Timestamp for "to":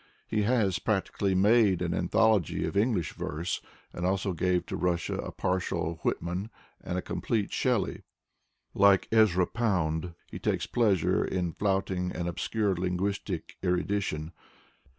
4.65-4.75